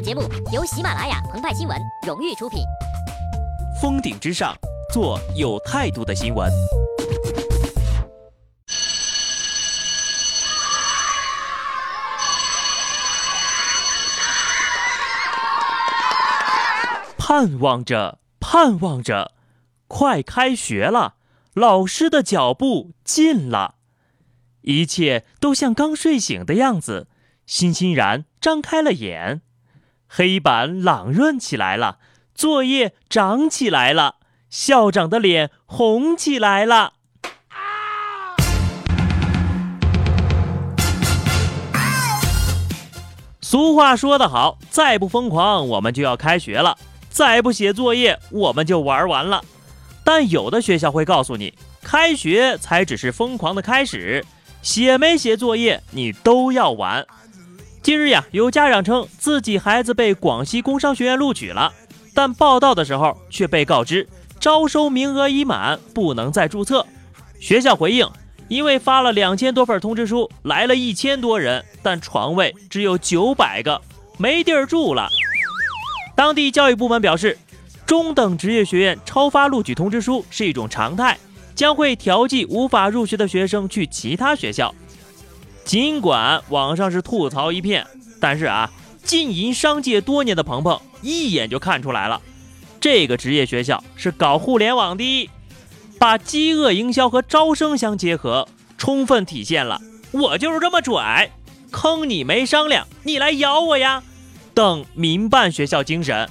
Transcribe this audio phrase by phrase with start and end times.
[0.00, 0.22] 节目
[0.52, 2.60] 由喜马拉雅澎湃新闻荣誉出品。
[3.80, 4.54] 峰顶之上，
[4.92, 6.50] 做有态度的新闻。
[17.18, 19.32] 盼望着，盼望着，
[19.86, 21.14] 快开学了，
[21.54, 23.76] 老师的脚步近了，
[24.62, 27.08] 一切都像刚睡醒的样子，
[27.46, 29.42] 欣欣然张开了眼。
[30.12, 31.98] 黑板朗润起来了，
[32.34, 34.16] 作业长起来了，
[34.50, 36.94] 校长的脸红起来了。
[43.40, 46.76] 俗话说得好，再不疯狂，我们就要开学了；
[47.08, 49.44] 再不写作业，我们就玩完了。
[50.02, 54.26] 但有的学校会告诉你，开学才只是疯狂的开始，
[54.60, 57.06] 写没写作业，你都要玩。
[57.82, 61.72] 近日呀，有家长称自己孩子被广西工商学院录取了，
[62.14, 64.06] 但报到的时候却被告知
[64.38, 66.86] 招收名额已满，不能再注册。
[67.40, 68.06] 学校回应，
[68.48, 73.80] 因为发了两千多份通知书，来了一千多人，但床位只有九百个，
[74.18, 75.08] 没地儿住了。
[76.14, 77.38] 当地教育部门表示，
[77.86, 81.18] 中等职业学院超发录取通知书是一种常态，
[81.54, 84.74] 将会调剂无法入学的学生去其他学校。
[85.64, 87.86] 尽管网上是吐槽一片，
[88.20, 88.70] 但是啊，
[89.04, 92.20] 经营商界多年的鹏鹏一眼就看出来了，
[92.80, 95.30] 这个职业学校是搞互联网的，
[95.98, 101.30] 把饥饿营销和招生相结合，充分体现了我就是这么拽，
[101.70, 104.02] 坑你没商量，你来咬我呀
[104.52, 106.28] 等民办学校精神。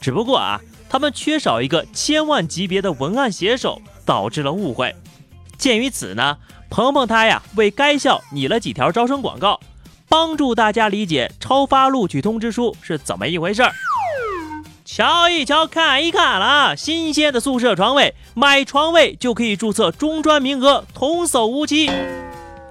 [0.00, 4.94] 只不过啊，他们缺少一个千万级别的文案写手，导致了误会。
[5.58, 6.38] 鉴于此呢。
[6.72, 9.60] 鹏鹏他呀为该校拟了几条招生广告，
[10.08, 13.70] 帮助大家理解超发录取通知书是怎么一回事儿。
[14.82, 21.90] 瞧一瞧，看一看了，新鲜的宿舍床位，买床位就可以注册中专名额，童叟无欺。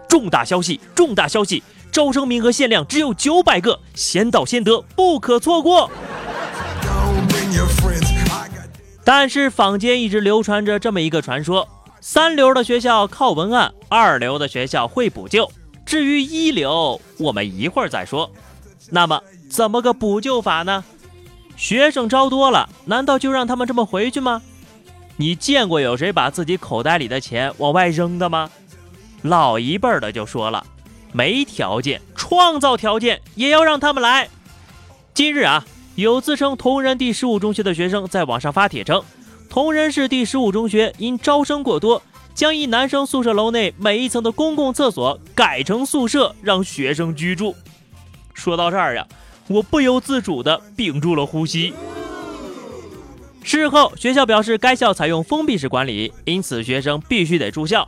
[0.07, 5.91] 重大消息，重大消息，招生名额限量只有九百个，先到先得，不可错过。
[9.03, 11.67] 但是坊间一直流传着这么一个传说。
[12.03, 15.49] 三流的学校靠文案，二流的学校会补救。
[15.85, 18.29] 至于一流，我们一会儿再说。
[18.89, 20.83] 那么怎么个补救法呢？
[21.55, 24.41] 学生招多了，难道就让他们这么回去吗？
[25.15, 28.49] 你见过有谁把自己口袋里的钱往外扔的吗？
[29.21, 30.65] 老一辈的就说了，
[31.11, 34.27] 没条件，创造条件也要让他们来。
[35.13, 35.63] 今日啊，
[35.93, 39.03] 有自称同仁第十五中学的学生在网上发帖称。
[39.51, 42.01] 同仁市第十五中学因招生过多，
[42.33, 47.53] 将一男生宿舍楼内每一层的公共厕所改成宿舍，让学生居住。
[48.33, 49.05] 说到这儿呀，
[49.49, 51.73] 我不由自主地屏住了呼吸。
[53.43, 57.85] 事后，学校表示该校采用封闭式管理，因此学生必须得住校。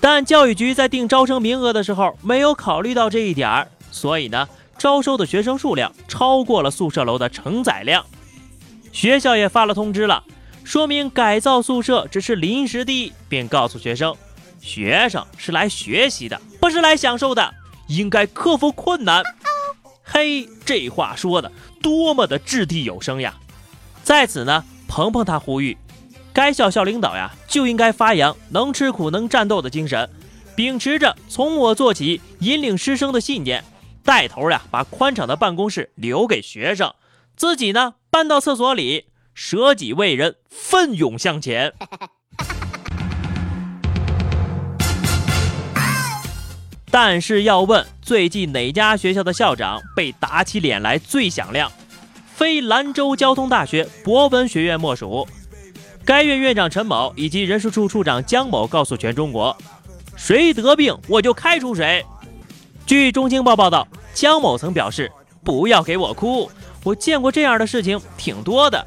[0.00, 8.04] 但教育局在定招生名额的时候没有考虑到这一点儿，所以呢，招收的学生数量超过了宿舍楼的承载量。
[8.90, 10.24] 学校也发了通知了。
[10.64, 14.16] 说明改造宿舍只是临时的，并告诉学生，
[14.60, 17.54] 学生是来学习的，不是来享受的，
[17.86, 19.22] 应该克服困难。
[20.02, 21.52] 嘿，这话说的
[21.82, 23.34] 多么的掷地有声呀！
[24.02, 25.76] 在此呢，鹏鹏他呼吁，
[26.32, 30.08] 该校校领导呀就应该发扬能吃苦能战斗的精神，
[30.56, 33.62] 秉持着从我做起引领师生的信念，
[34.02, 36.94] 带头呀把宽敞的办公室留给学生，
[37.36, 39.06] 自己呢搬到厕所里。
[39.34, 41.72] 舍己为人，奋勇向前。
[46.90, 51.72] 但是要问最近哪家学校的校长被打起脸来最响亮，
[52.32, 55.26] 非兰州交通大学博文学院莫属。
[56.04, 59.56] 该院院长陈某以及人事处处长江某告诉全中国
[60.16, 62.06] ：“谁得病我就开除谁。”
[62.86, 65.10] 据中青报报道，江某曾表示
[65.42, 66.48] ：“不要给我哭，
[66.84, 68.86] 我见过这样的事情挺多的。”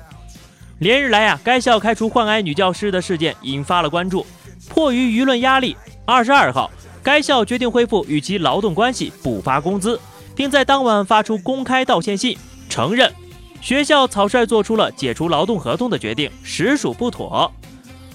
[0.79, 4.25] 连日来呀，该校开除患癌女教师的事件引发了关注。
[4.69, 5.75] 迫于舆论压力，
[6.05, 6.69] 二十二号，
[7.01, 9.99] 该校决定恢复与其劳动关系，补发工资，
[10.35, 12.37] 并在当晚发出公开道歉信，
[12.69, 13.11] 承认
[13.59, 17.51] 学校草率做出了解除劳动合同的决定，实属不妥。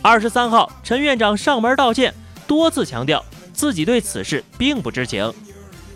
[0.01, 2.15] 二十三号，陈院长上门道歉，
[2.47, 5.33] 多次强调自己对此事并不知情。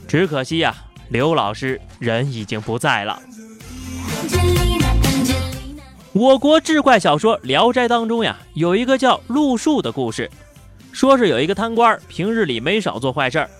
[0.08, 0.74] 只可惜呀，
[1.10, 3.20] 刘老师人已经不在了。
[6.18, 10.30] 我国志怪小说《聊斋》当中呀，有一个叫陆树的故事，
[10.90, 13.50] 说是有一个贪官，平日里没少做坏事儿，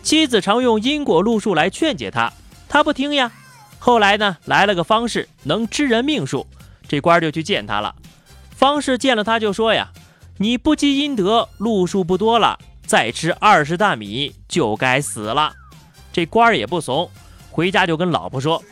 [0.00, 2.32] 妻子常用因果路数来劝解他，
[2.68, 3.32] 他不听呀。
[3.80, 6.46] 后来呢，来了个方士，能知人命数，
[6.86, 7.92] 这官就去见他了。
[8.52, 9.90] 方士见了他就说呀
[10.38, 12.56] ：“你不积阴德，路数不多了，
[12.86, 15.52] 再吃二十担米就该死了。”
[16.14, 17.10] 这官儿也不怂，
[17.50, 18.62] 回家就跟老婆说：“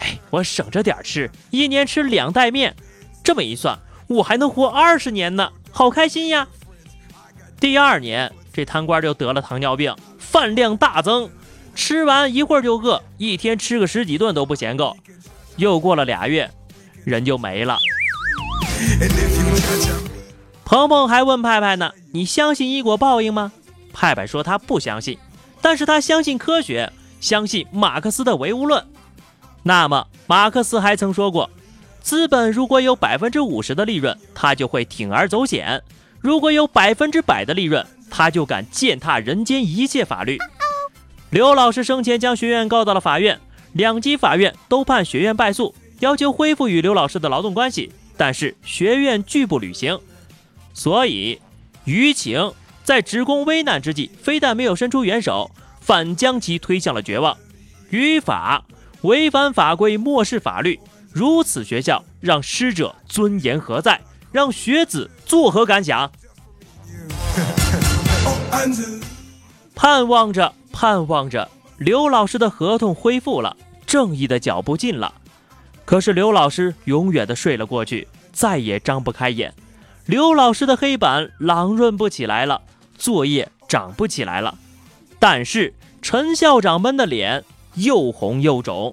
[0.00, 2.74] 哎，我省着点吃，一年吃两袋面，
[3.26, 6.46] 这么一算，我还能活二十年呢，好开心呀！”
[7.58, 11.28] 第二年，这贪官就得了糖尿病，饭量大增。
[11.74, 14.96] 吃完一会儿就饿，一天吃个十几顿都不嫌够。
[15.56, 16.48] 又过了俩月，
[17.04, 17.80] 人就没了。
[20.64, 23.50] 鹏鹏还问派派呢：“你相信因果报应吗？”
[23.92, 25.18] 派派说他不相信，
[25.60, 28.86] 但是他相信科学，相信马克思的唯物论。
[29.64, 31.50] 那么，马克思还曾说过，
[32.06, 35.80] 资本如果有百分之五十的利润，他就会铤而走险；
[36.20, 40.38] 如果有百分之百的利润，他就敢践踏人间一切法律。
[41.30, 43.40] 刘老师生前将学院告到了法院，
[43.72, 49.98] 两级法院都判学院败诉，要求恢复与刘老师的劳动关系，但是学院拒不履行。
[50.74, 51.40] 所以，
[51.86, 52.52] 于情
[52.84, 55.50] 在职工危难之际，非但没有伸出援手，
[55.80, 57.36] 反将其推向了绝望。
[57.90, 58.64] 于法
[59.00, 60.78] 违反法规，漠视法律，
[61.16, 63.98] 如此学校让师者尊严何在？
[64.32, 66.12] 让学子作何感想？
[69.74, 70.52] 盼望着。
[70.70, 75.14] 盼望着刘老师的合同恢复了，正义的脚步近了。
[75.86, 79.54] 可是刘老师永远的睡了过去，再也张不开眼。
[80.04, 82.60] 刘老师的黑板朗润不起来了，
[82.98, 84.58] 作业长不起来了。
[85.18, 85.72] 但是
[86.02, 87.42] 陈校长们的脸
[87.76, 88.92] 又红又肿。